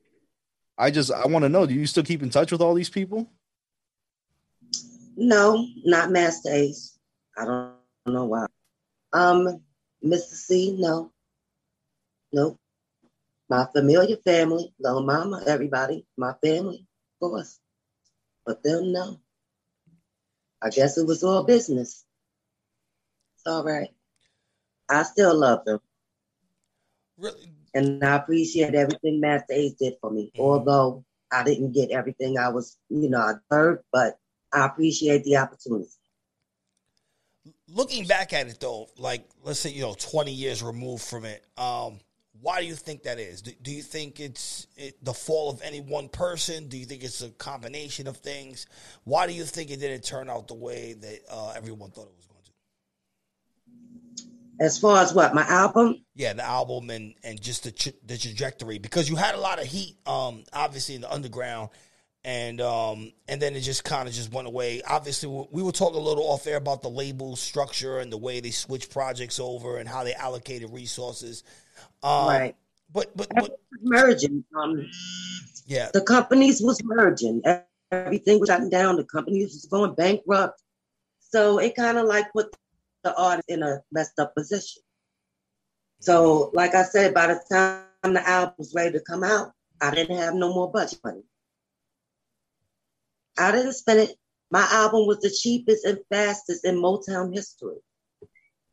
[0.78, 2.89] I just I want to know do you still keep in touch with all these
[2.89, 3.30] people?
[5.17, 6.98] No, not Masta Ace.
[7.38, 7.74] I don't
[8.06, 8.45] know why.
[9.12, 9.62] Um,
[10.02, 10.36] Mr.
[10.36, 11.12] C, no.
[12.32, 12.58] Nope.
[13.50, 16.88] My familiar family, little mama, everybody, my family,
[17.21, 17.60] of course.
[18.45, 19.19] But them, no.
[20.62, 22.06] I guess it was all business.
[23.36, 23.89] It's all right.
[24.89, 25.80] I still love them.
[27.17, 30.32] Really, And I appreciate everything Masta Ace did for me.
[30.36, 30.39] Mhm.
[30.39, 34.17] Although I didn't get everything I was, you know, I heard, but
[34.54, 35.89] I appreciate the opportunity.
[37.69, 41.45] looking back at it though, like let's say you know twenty years removed from it,
[41.58, 42.00] um,
[42.41, 43.41] why do you think that is?
[43.41, 46.67] Do, do you think it's it, the fall of any one person?
[46.67, 48.67] Do you think it's a combination of things?
[49.04, 52.15] Why do you think it didn't turn out the way that uh, everyone thought it
[52.15, 52.25] was?
[54.60, 56.04] As far as what, my album?
[56.15, 59.60] Yeah, the album and and just the tra- the trajectory because you had a lot
[59.60, 61.70] of heat, um, obviously in the underground,
[62.24, 64.82] and um, and then it just kind of just went away.
[64.88, 68.18] Obviously, we we were talking a little off air about the label structure and the
[68.18, 71.44] way they switched projects over and how they allocated resources.
[72.02, 72.56] Um, right.
[72.94, 74.44] But but but Merging.
[74.56, 74.89] Um,
[75.65, 77.41] yeah, the companies was merging.
[77.91, 78.96] everything was shutting down.
[78.96, 80.62] The companies was going bankrupt.
[81.30, 82.56] So it kind of like put
[83.06, 84.82] the artist in a messed up position.
[86.00, 89.94] So, like I said, by the time the album was ready to come out, I
[89.94, 91.24] didn't have no more budget money.
[93.38, 94.15] I didn't spend it.
[94.52, 97.78] My album was the cheapest and fastest in Motown history.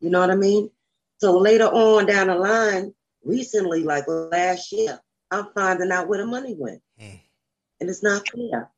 [0.01, 0.71] You know what I mean?
[1.19, 6.27] So later on down the line, recently, like last year, I'm finding out where the
[6.27, 6.83] money went.
[7.01, 7.21] Mm.
[7.81, 8.69] And it's not clear.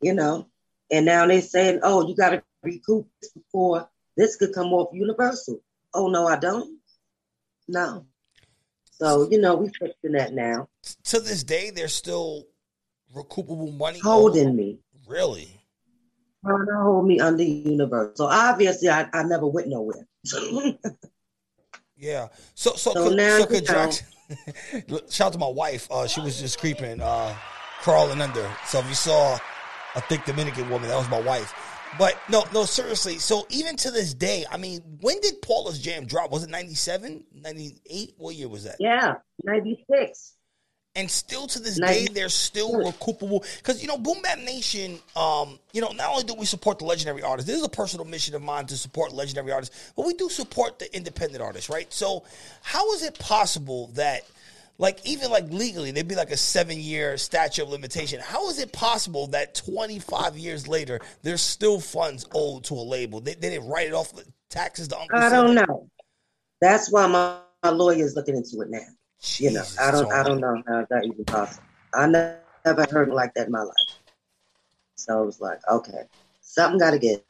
[0.00, 0.48] You know,
[0.90, 4.88] and now they're saying, oh, you got to recoup this before this could come off
[4.92, 5.60] Universal.
[5.92, 6.78] Oh, no, I don't.
[7.68, 8.06] No.
[8.92, 10.68] So, you know, we fixing that now.
[11.04, 12.44] To this day, there's still
[13.14, 14.54] recoupable money Holding owed?
[14.54, 14.78] me.
[15.06, 15.60] Really?
[16.44, 18.16] Trying to hold me under Universal.
[18.16, 20.06] So obviously, I, I never went nowhere.
[21.96, 22.28] Yeah.
[22.54, 23.66] So so So so, now so could.
[25.10, 25.88] Shout out to my wife.
[25.90, 27.34] Uh, she was just creeping, uh,
[27.80, 28.50] crawling under.
[28.66, 29.38] So if you saw
[29.94, 31.52] a thick Dominican woman, that was my wife.
[31.98, 33.18] But no, no, seriously.
[33.18, 36.30] So even to this day, I mean, when did Paula's Jam drop?
[36.30, 38.14] Was it 97, 98?
[38.16, 38.76] What year was that?
[38.80, 40.34] yeah, 96.
[40.96, 45.00] And still to this day, they're still recoupable because you know, Boom Bap Nation.
[45.16, 48.06] Um, you know, not only do we support the legendary artists, this is a personal
[48.06, 51.92] mission of mine to support legendary artists, but we do support the independent artists, right?
[51.92, 52.22] So,
[52.62, 54.22] how is it possible that,
[54.78, 58.20] like, even like legally, there'd be like a seven year statute of limitation?
[58.20, 62.82] How is it possible that twenty five years later, there's still funds owed to a
[62.82, 63.20] label?
[63.20, 65.88] They, they didn't write it off the taxes to Uncle I don't know.
[66.60, 68.80] That's why my, my lawyer is looking into it now.
[69.36, 71.62] You know, I don't I don't know how that even possible.
[71.94, 73.74] I ne- never heard like that in my life.
[74.96, 76.02] So it was like, okay,
[76.40, 77.24] something got to get.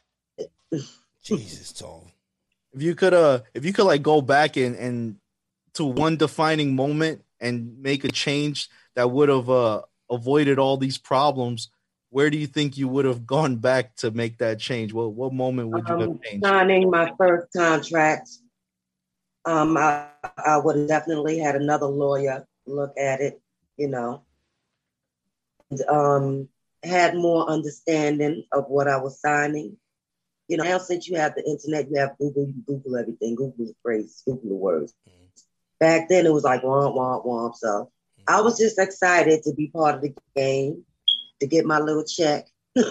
[1.23, 2.11] Jesus, Tone.
[2.73, 5.15] if you could uh if you could like go back and and
[5.73, 10.97] to one defining moment and make a change that would have uh avoided all these
[10.97, 11.69] problems
[12.09, 15.33] where do you think you would have gone back to make that change what what
[15.33, 18.29] moment would you have Um, changed signing my first contract,
[19.45, 23.39] um, I, I would have definitely had another lawyer look at it,
[23.77, 24.23] you know,
[25.69, 26.49] and, um,
[26.83, 29.77] had more understanding of what I was signing.
[30.47, 33.35] You know, now since you have the internet, you have Google, you Google everything.
[33.35, 34.93] Google the phrases, Google the words.
[35.85, 37.55] Back then, it was like womp womp womp.
[37.55, 37.89] So
[38.27, 40.83] I was just excited to be part of the game,
[41.41, 42.45] to get my little check.
[42.75, 42.85] so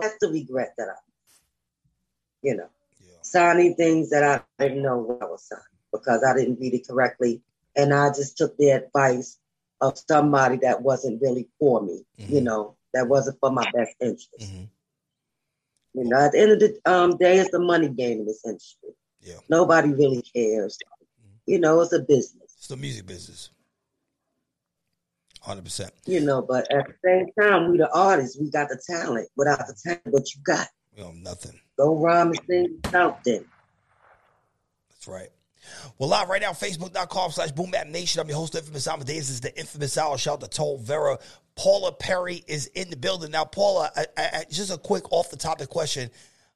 [0.00, 0.94] that's the regret that I,
[2.42, 2.68] you know,
[3.00, 3.16] Yeah.
[3.22, 6.86] signing things that I didn't know what I was signing because I didn't read it
[6.88, 7.42] correctly,
[7.76, 9.38] and I just took the advice
[9.80, 12.04] of somebody that wasn't really for me.
[12.28, 12.44] You Mhm.
[12.44, 14.30] know, that wasn't for my best interest.
[14.40, 14.68] Mhm.
[15.94, 18.44] You know, at the end of the um, day, it's a money game in this
[18.46, 18.90] industry.
[19.20, 19.34] Yeah.
[19.48, 20.78] Nobody really cares.
[20.78, 21.34] Mm-hmm.
[21.52, 22.54] You know, it's a business.
[22.56, 23.50] It's the music business.
[25.40, 25.92] Hundred percent.
[26.06, 29.28] You know, but at the same time, we the artists, we got the talent.
[29.36, 30.66] Without the talent, what you got?
[30.96, 31.58] You know nothing.
[31.76, 33.44] Go rhyme and sing something.
[34.90, 35.28] That's right.
[35.98, 38.20] Well, live right now, Facebook.com slash Boom Nation.
[38.20, 39.06] I'm your host, Inphamus Amadeuz.
[39.06, 40.18] This is the Inphamus Hour.
[40.18, 41.20] Shout out to Tone Viera.
[41.56, 43.30] Paula Perry is in the building.
[43.30, 46.10] Now, Paula, I, I- just a quick off the topic question.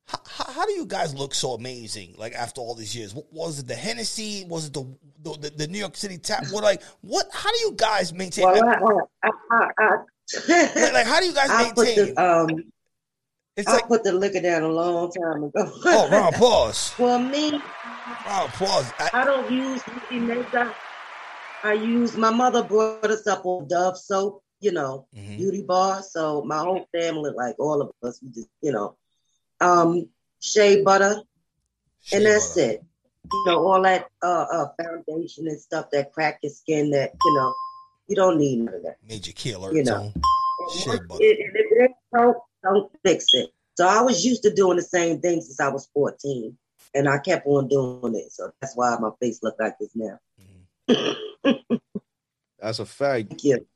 [0.06, 3.14] How, how, how do you guys look so amazing, like, after all these years?
[3.30, 4.44] Was it the Hennessy?
[4.48, 4.84] Was it the
[5.22, 6.44] the, the New York City tap?
[6.50, 8.44] What, like, what, how do you guys maintain?
[8.44, 8.78] Well, like,
[9.22, 12.14] I, I, I, like, I, how do you guys maintain?
[12.14, 12.48] the um,
[13.56, 15.72] it's I like, put the liquor down a long time ago.
[15.84, 16.88] oh, round of applause.
[16.96, 17.52] For me,
[18.26, 18.92] Round of applause.
[19.12, 20.74] I, don't use beauty makeup.
[21.62, 25.36] I use my mother brought us up on Dove soap, you know, Mhm.
[25.36, 26.02] beauty bar.
[26.02, 28.96] So my whole family, like all of us, we just, you know,
[29.62, 30.08] um,
[30.40, 31.22] shea butter,
[32.02, 32.70] Shea and that's butter.
[32.70, 32.84] it.
[33.32, 36.90] You know, all that uh, uh foundation and stuff that crack your skin.
[36.90, 37.54] That you know,
[38.08, 38.96] you don't need none of that.
[39.08, 40.12] Major key alert You know.
[40.74, 41.24] Shea butter.
[41.24, 43.50] it- If it ain't broke, don't fix it.
[43.76, 46.56] So I was used to doing the same thing since I was 14.
[46.94, 48.30] And I kept on doing it.
[48.32, 50.18] So that's why my face looked like this now.
[52.60, 53.66] that's a fact Thank you.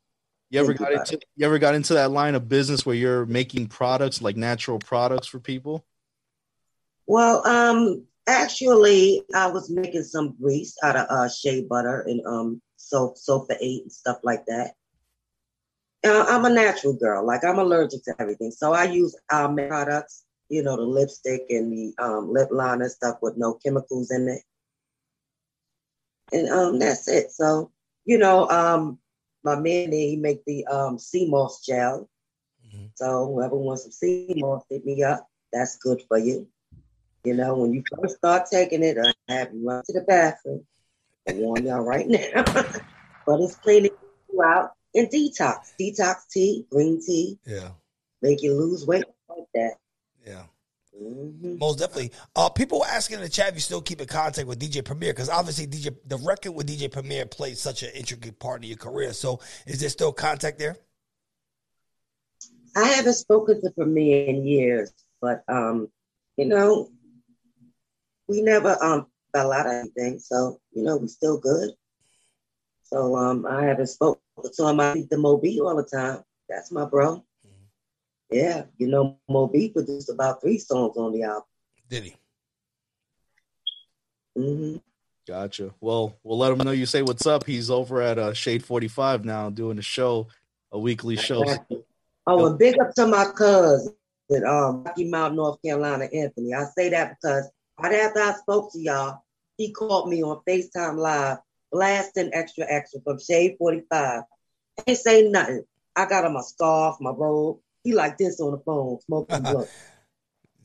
[0.50, 3.66] You ever got into you ever got into that line of business where you're making
[3.66, 5.84] products like natural products for people
[7.06, 12.62] Well, um, actually, I was making some grease out of uh, shea butter and um,
[12.76, 14.72] soap, sofa eight and stuff like that.
[16.04, 17.26] Uh, I'm a natural girl.
[17.26, 20.24] Like I'm allergic to everything, so I use our products.
[20.48, 24.42] You know, the lipstick and the um, lip liner stuff with no chemicals in it,
[26.32, 27.32] and um, that's it.
[27.32, 27.72] So,
[28.04, 28.98] you know, um,
[29.46, 32.08] my man there, he make the um, sea moss gel.
[32.66, 32.90] Mhm.
[32.96, 35.26] So whoever wants some sea moss, hit me up.
[35.52, 36.46] That's good for you.
[37.24, 40.66] You know, when you first start taking it, I have you run to the bathroom.
[41.28, 42.44] I warn y'all right now.
[43.26, 43.90] but it's cleaning
[44.32, 45.72] you out and detox.
[45.80, 47.70] Detox tea, green tea, Yeah.
[48.22, 49.74] make you lose weight like that.
[50.24, 50.44] Yeah.
[50.98, 52.12] Hmm Most definitely.
[52.34, 54.84] Uh, people were asking in the chat if you still keep in contact with DJ
[54.84, 58.68] Premier because obviously DJ the record with DJ Premier played such an intricate part of
[58.68, 59.12] your career.
[59.12, 60.76] So is there still contact there?
[62.74, 65.88] I haven't spoken to Premier in years, but um,
[66.36, 66.90] you know,
[68.28, 71.70] we never um fell out of anything, so you know, we still good.
[72.82, 74.80] So um, I haven't spoken to him.
[74.80, 76.22] I speak the Moby all the time.
[76.48, 77.24] That's my bro.
[78.30, 81.44] Yeah, you know, Moby produced about three songs on the album.
[81.88, 82.16] Did he?
[84.36, 84.76] hmm
[85.26, 85.74] Gotcha.
[85.80, 87.44] Well, we'll let him know you say what's up.
[87.44, 90.28] He's over at uh, Shade 45 now doing a show,
[90.70, 91.44] a weekly show.
[92.28, 93.94] Oh, and big up to my cousin
[94.34, 96.52] at um, Rocky Mount, North Carolina, Anthony.
[96.52, 97.48] I say that because
[97.80, 99.20] right after I spoke to y'all,
[99.56, 101.38] he called me on FaceTime Live,
[101.70, 104.22] blasting extra extra from Shade 45.
[104.86, 105.64] Ain't say nothing.
[105.94, 107.58] I got on my scarf, my robe.
[107.86, 109.68] He like this on the phone, smoking blunt.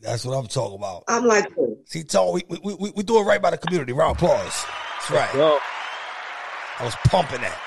[0.01, 1.03] That's what I'm talking about.
[1.07, 3.93] I'm like, "Oh, See, Tone, we, we, we, we do it right by the community.
[3.93, 4.65] Round of applause.
[4.97, 5.35] That's right.
[5.35, 5.59] Yo,
[6.79, 7.61] I was pumping that.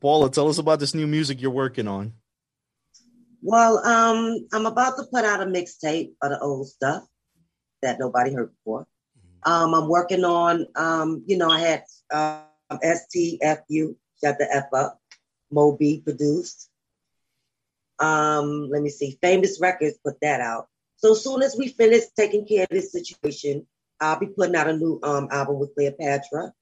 [0.00, 2.12] Paula, tell us about this new music you're working on.
[3.40, 7.04] well, um, I'm about to put out a mixtape of the old stuff
[7.82, 8.88] that nobody heard before.
[9.44, 15.00] Um, I'm working on, um, you know, I had um, STFU, shut the F up,
[15.50, 16.68] Moby produced.
[17.98, 20.68] Um, let me see, Famous Records put that out.
[20.96, 23.66] So as soon as we finish taking care of this situation,
[24.00, 26.52] I'll be putting out a new um, album with Cleopatra.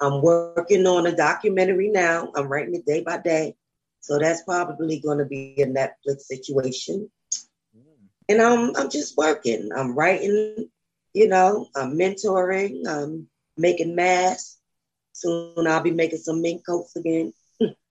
[0.00, 2.32] I'm working on a documentary now.
[2.34, 3.54] I'm writing it day by day.
[4.00, 7.08] So that's probably going to be a Netflix situation.
[8.28, 9.70] And I'm I'm just working.
[9.76, 10.68] I'm writing,
[11.14, 14.58] you know, I'm mentoring, I'm making masks.
[15.12, 17.32] Soon I'll be making some mink coats again.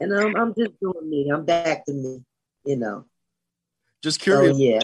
[0.00, 1.30] and I'm I'm just doing me.
[1.32, 2.24] I'm back to me,
[2.64, 3.04] you know.
[4.02, 4.58] Just So curious.
[4.58, 4.80] yeah.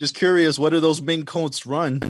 [0.00, 0.58] Just curious.
[0.58, 2.02] What do those mink coats run?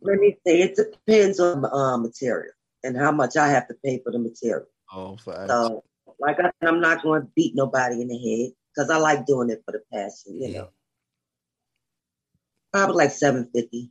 [0.00, 0.62] Let me see.
[0.62, 4.18] It depends on the uh, material and how much I have to pay for the
[4.18, 4.66] material.
[4.92, 5.50] Oh, facts.
[5.50, 5.84] So,
[6.18, 9.26] like I said, I'm not going to beat nobody in the head because I like
[9.26, 10.68] doing it for the passion, you know.
[12.72, 13.90] Probably like seven fifty,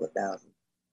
[0.00, 0.49] a thousand.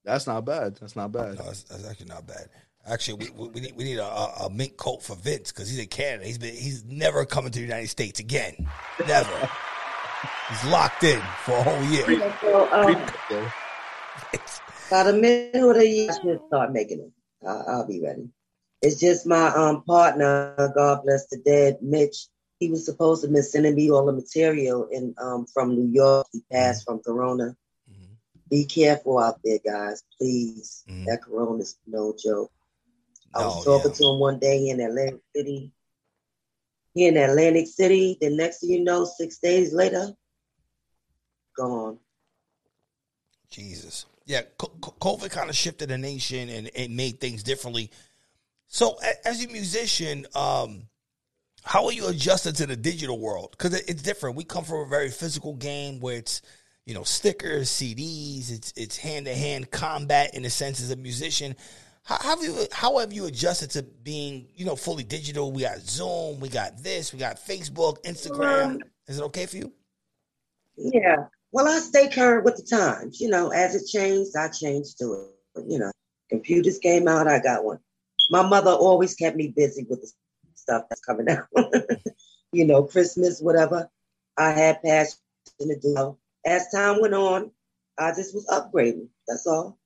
[0.08, 0.78] That's not bad.
[0.78, 1.38] That's not bad.
[1.38, 2.48] No, that's, that's actually not bad.
[2.88, 5.70] Actually, we, we, we need we need a, a, a mink coat for Vince because
[5.70, 6.26] he's in Canada.
[6.26, 8.56] He's been he's never coming to the United States again.
[9.06, 9.50] Never.
[10.50, 12.34] he's locked in for a whole year.
[12.42, 13.52] So, um, Yeah.
[14.90, 17.12] by the middle of the year, I should start making it.
[17.46, 18.30] I'll, I'll be ready.
[18.82, 22.28] It's just my um partner, God bless the dead, Mitch.
[22.60, 26.28] He was supposed to be sending me all the material in um from New York.
[26.32, 27.58] He passed from Corona.
[28.50, 30.04] Be careful out there, guys.
[30.18, 30.84] Please.
[30.88, 31.06] Mhm.
[31.06, 32.52] That Corona is no joke.
[33.34, 33.98] I was No, talking yeah.
[33.98, 35.72] to him one day in Atlantic City.
[36.94, 38.18] He in Atlantic City.
[38.22, 40.16] The next thing you know, six days later,
[41.56, 42.00] gone.
[43.50, 44.06] Jesus.
[44.26, 47.92] Yeah, co- co- COVID kind of shifted the nation and it made things differently.
[48.68, 50.90] So, as a musician, um,
[51.64, 53.52] how are you adjusted to the digital world?
[53.52, 54.36] Because it's different.
[54.36, 56.42] We come from a very physical game where it's,
[56.88, 58.50] you know, stickers, CDs.
[58.50, 61.54] It's it's hand to hand combat in a sense as a musician.
[62.04, 65.52] How how have you how have you adjusted to being you know fully digital?
[65.52, 68.66] We got Zoom, we got this, we got Facebook, Instagram.
[68.66, 69.74] Um, Is it okay for you?
[70.78, 71.26] Yeah.
[71.52, 73.20] Well, I stay current with the times.
[73.20, 75.28] You know, as it changed, I changed to it.
[75.56, 75.92] But, you know,
[76.30, 77.80] computers came out, I got one.
[78.30, 80.12] My mother always kept me busy with the
[80.56, 81.48] stuff that's coming out.
[82.54, 83.90] you know, Christmas, whatever.
[84.38, 85.18] I had passion
[85.60, 86.18] to do.
[86.48, 87.52] As time went on,
[88.00, 89.10] I just was upgrading.
[89.28, 89.78] That's all.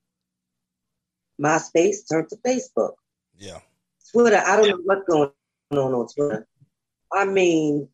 [1.40, 2.92] MySpace turned to Facebook.
[3.36, 3.58] Yeah.
[4.12, 5.30] Twitter, I don't know what's going
[5.72, 6.46] on on Twitter.
[7.12, 7.88] I mean,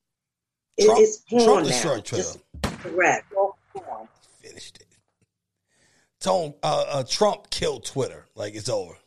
[0.76, 1.66] it, Trump- it's porn Trump now.
[1.68, 2.24] destroyed Twitter.
[2.24, 3.32] Just correct.
[3.32, 4.07] All porn.
[4.42, 4.86] Finished it.
[6.20, 8.26] Tone, uh, uh, Trump killed Twitter.
[8.34, 8.99] Like it's over.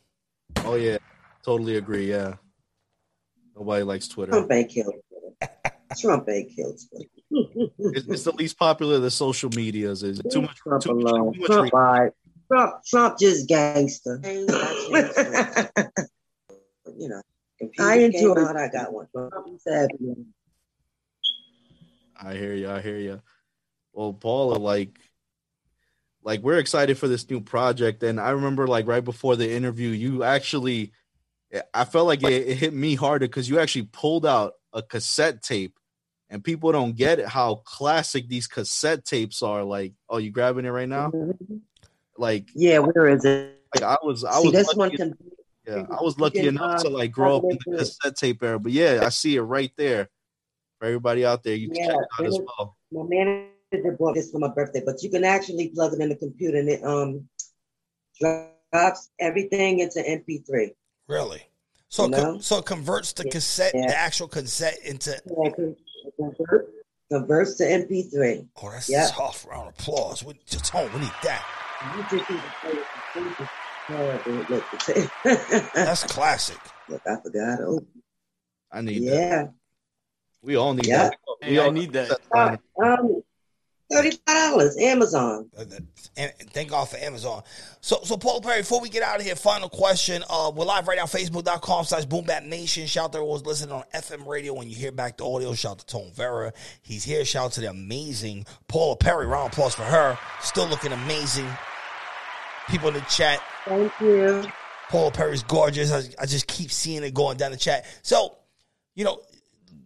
[0.64, 0.98] Oh yeah,
[1.44, 2.10] totally agree.
[2.10, 2.34] Yeah,
[3.54, 4.32] nobody likes Twitter.
[4.32, 5.76] Trump ain't killed Twitter.
[6.00, 7.08] Trump ain't killed Twitter.
[7.78, 10.02] It's, it's the least popular of the social medias.
[10.02, 10.56] Is too much.
[10.56, 11.32] Trump Too much, alone.
[11.34, 12.12] too much Trump, re- all right.
[12.48, 14.20] Trump, Trump just gangster.
[14.24, 14.46] you
[17.08, 17.22] know,
[17.80, 18.56] I enjoy it.
[18.56, 19.06] I got one.
[19.12, 20.14] Trump is happy.
[22.20, 22.70] I hear you.
[22.70, 23.22] I hear you.
[23.92, 24.98] Well, Paula, uh, like,
[26.22, 29.88] like we're excited for this new project, and I remember like right before the interview,
[29.88, 30.92] you actually,
[31.74, 35.42] I felt like it, it hit me harder because you actually pulled out a cassette
[35.42, 35.76] tape,
[36.32, 39.62] and people don't get it how classic these cassette tapes are.
[39.62, 41.12] Like, oh, you grabbing it right now?
[42.16, 43.58] Like, Yeah, where is it?
[43.74, 45.14] like I was, I See, was this one lucky, can.
[45.66, 48.42] yeah, I was lucky can, enough to uh, like grow up in the cassette tape
[48.42, 48.58] era.
[48.58, 50.08] But yeah, I see it right there
[50.78, 51.54] for everybody out there.
[51.54, 52.76] You can Yeah, check it out as well.
[52.92, 56.16] My manager bought this for my birthday, but you can actually plug it in the
[56.16, 57.28] computer and it um
[58.20, 60.70] drops everything into MP3.
[61.08, 61.42] Really?
[61.88, 63.86] So, You it co- so it converts the cassette, Yeah.
[63.88, 65.10] the actual cassette into.
[65.10, 65.81] Yeah, it con- it
[66.16, 66.68] convert-
[67.10, 68.46] Converts to MP3.
[68.62, 69.08] Oh, that's Yeah.
[69.12, 69.46] tough.
[69.46, 70.24] Round of applause.
[70.24, 70.90] We, just home.
[70.94, 71.44] We need that.
[75.74, 76.58] That's classic.
[76.88, 77.58] Look, I forgot.
[77.60, 77.84] Oh,
[78.70, 79.14] I need that.
[79.14, 79.46] yeah.
[80.42, 81.10] We all need Yeah.
[81.10, 81.16] that.
[81.40, 82.08] Hey, We I all need that.
[82.08, 83.22] cassette Uh, um,
[83.92, 84.20] thirty-five
[84.52, 85.48] dollars, Amazon.
[85.56, 85.64] Uh,
[86.16, 87.42] And and thank God for Amazon.
[87.80, 90.22] So, so Paul Perry, before we get out of here, final question.
[90.28, 92.86] Uh, we're live right now, facebook.com slash Boombap Nation.
[92.86, 94.54] Shout out to everyone's listening on FM radio.
[94.54, 96.52] When you hear back the audio, shout out to Tone Viera.
[96.82, 97.24] He's here.
[97.24, 99.26] Shout out to the amazing Paula Perry.
[99.26, 100.18] Round of applause for her.
[100.40, 101.48] Still looking amazing.
[102.68, 103.40] People in the chat.
[103.66, 104.44] Thank you.
[104.88, 105.90] Paula Perry's gorgeous.
[105.90, 107.86] I, I just keep seeing it going down the chat.
[108.02, 108.36] So,
[108.94, 109.20] you know,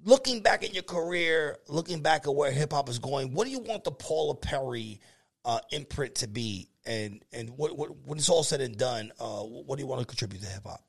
[0.04, 3.50] looking back at your career, looking back at where hip hop is going, what do
[3.50, 5.00] you want the Paula Perry
[5.44, 6.68] uh, imprint to be?
[6.86, 10.00] And and what, what when it's all said and done, uh, what do you want
[10.00, 10.82] to contribute to hip hop?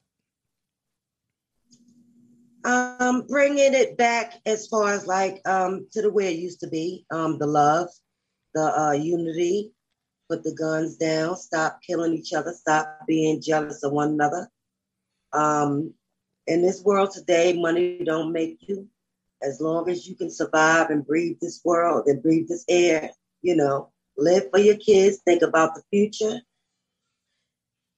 [2.64, 6.68] Um, bringing it back as far as like um to the way it used to
[6.68, 7.06] be.
[7.10, 7.90] Um, the love,
[8.54, 9.72] the uh, unity,
[10.30, 14.50] put the guns down, stop killing each other, stop being jealous of one another.
[15.34, 15.94] Um,
[16.48, 18.88] in this world today, money don't make you.
[19.42, 23.56] As long as you can survive and breathe this world and breathe this air, you
[23.56, 26.42] know, live for your kids, think about the future.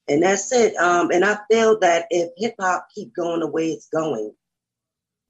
[0.09, 0.75] And that's it.
[0.75, 4.33] Um, and I feel that if hip hop keep going the way it's going,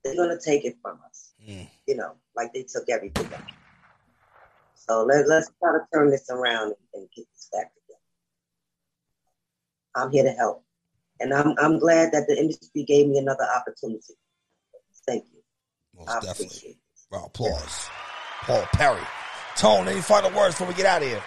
[0.03, 1.33] they're gonna take it from us.
[1.47, 1.69] Mm.
[1.85, 3.53] You know, like they took everything back.
[4.75, 7.99] So let, let's try to turn this around and, and get this back together.
[9.93, 10.63] I'm here to help.
[11.19, 14.15] And I'm I'm glad that the industry gave me another opportunity.
[15.05, 15.41] Thank you.
[15.97, 16.45] Most I definitely.
[16.45, 17.25] appreciate it.
[17.25, 17.89] Applause.
[18.43, 19.03] Paul Perry.
[19.55, 21.21] Tone, any final words before we get out of here?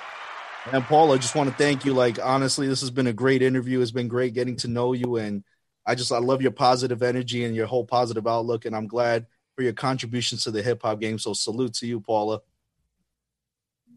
[0.73, 1.93] And Paul, I just want to thank you.
[1.93, 3.81] Like honestly, this has been a great interview.
[3.81, 5.45] It's been great getting to know you, and
[5.85, 8.65] I just I love your positive energy and your whole positive outlook.
[8.65, 9.27] And I'm glad
[9.57, 11.19] for your contributions to the hip hop game.
[11.19, 12.41] So salute to you, Paula.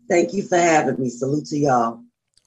[0.10, 1.10] Thank you for having me.
[1.10, 2.05] Salute to y'all.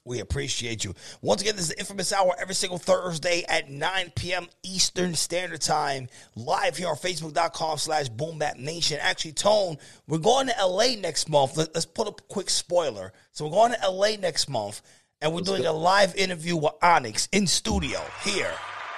[0.09, 0.95] We appreciate you.
[1.21, 4.47] Once again, this is the Inphamus Hour every single Thursday at 9 p.m.
[4.63, 8.97] Eastern Standard Time, live here on Facebook.com slash Boom Bap Nation.
[8.99, 11.57] Actually, Tone, we're going to LA next month.
[11.57, 13.13] Let, us put a quick spoiler.
[13.33, 14.81] So we're going to LA next month,
[15.21, 18.51] and we're doing a live interview with Onyx in studio here.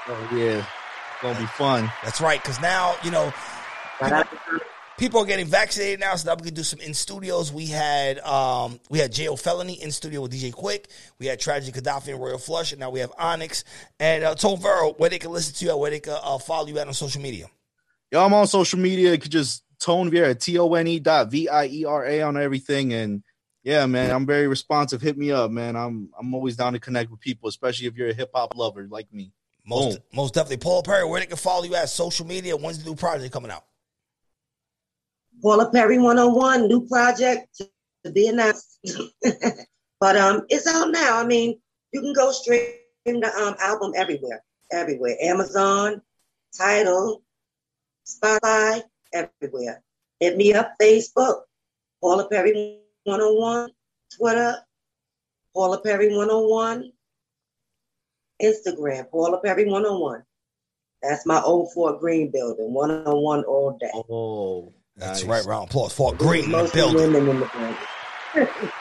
[0.08, 1.92] Oh yeah, it's gonna be fun.
[2.06, 3.34] That's right, because now, you know,
[4.00, 4.62] Shout out to
[5.02, 7.52] people are getting vaccinated now, so now we can do some in studios.
[7.52, 9.36] We had um we had J.O.
[9.36, 10.86] Felony in studio with DJ Quik.
[11.18, 13.64] We had Tragedy Khadafi and Royal Flush, and now we have Onyx
[14.00, 16.38] and uh, Tone Viera, where they can listen to you, at, where they can uh,
[16.38, 17.48] follow you at on social media.
[18.12, 19.12] Yo, I'm on social media.
[19.12, 22.22] You could just tone Viera, T O N E dot V I E R A
[22.22, 22.94] on everything.
[22.94, 23.24] And
[23.64, 25.02] yeah, man, I'm very responsive.
[25.02, 25.76] Hit me up, man.
[25.76, 28.88] I'm I'm always down to connect with people, especially if you're a hip hop lover
[28.88, 29.32] like me.
[29.66, 30.04] Most Boom.
[30.14, 32.56] most definitely, Paul Perry, where they can follow you at social media.
[32.56, 33.64] When's the new project coming out?
[35.42, 37.62] Paula Perry 101, new project
[38.04, 38.80] to, be announced.
[40.00, 41.20] but um, it's out now.
[41.20, 41.60] I mean,
[41.92, 42.74] you can go stream
[43.06, 45.16] the um, album everywhere, everywhere.
[45.22, 46.02] Amazon,
[46.58, 47.22] Tidal,
[48.06, 48.82] Spotify,
[49.14, 49.84] everywhere.
[50.20, 51.42] Hit me up, Facebook,
[52.02, 53.70] Paula Perry 101,
[54.18, 54.56] Twitter,
[55.54, 56.92] Paula Perry 101,
[58.42, 60.24] Instagram, Paula Perry 101.
[61.02, 63.92] That's my old Fort Greene building, 101 all day.
[64.10, 65.46] Oh, That's nice.
[65.46, 65.94] right, round applause.
[65.94, 67.16] for Green in the building.
[67.16, 68.72] in the.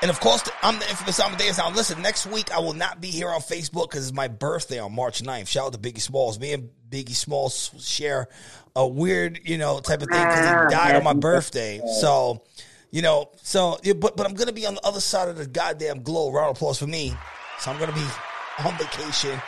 [0.00, 1.58] And of course, I'm the Inphamus Amadeuz.
[1.58, 4.78] Now, listen, next week I will not be here on Facebook because it's my birthday
[4.78, 5.48] on March 9th.
[5.48, 6.38] Shout out to Biggie Smalls.
[6.38, 8.28] Me and Biggie Smalls share
[8.76, 11.80] a weird, you know, type of thing because he Ah, died on my birthday.
[12.00, 12.44] So,
[12.92, 15.46] you know, so, but, but I'm going to be on the other side of the
[15.48, 16.32] goddamn globe.
[16.34, 17.12] Round of applause for me.
[17.58, 18.06] So I'm going to be
[18.64, 19.40] on vacation.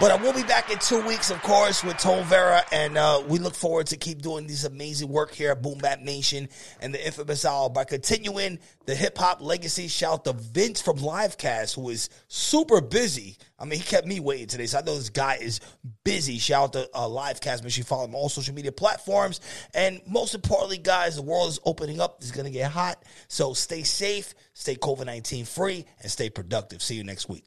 [0.00, 3.22] But I will be back in two weeks, of course, with Tone Viera, and uh,
[3.28, 6.48] we look forward to keep doing this amazing work here at Boom Bap Nation
[6.80, 9.88] and the Inphamus Hour by continuing the hip hop legacy.
[9.88, 13.36] Shout out to Vince from Livecast, who is super busy.
[13.58, 15.60] I mean, he kept me waiting today, so I know this guy is
[16.04, 16.38] busy.
[16.38, 17.62] Shout out to uh, Livecast.
[17.62, 19.40] Make sure you follow him on all social media platforms.
[19.74, 22.16] And most importantly, guys, the world is opening up.
[22.20, 23.04] It's going to get hot.
[23.28, 26.82] So stay safe, stay COVID 19 free, and stay productive.
[26.82, 27.44] See you next week.